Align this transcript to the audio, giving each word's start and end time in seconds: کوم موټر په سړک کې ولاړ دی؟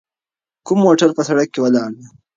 کوم 0.65 0.79
موټر 0.85 1.09
په 1.17 1.21
سړک 1.29 1.47
کې 1.53 1.59
ولاړ 1.61 1.89
دی؟ 1.97 2.05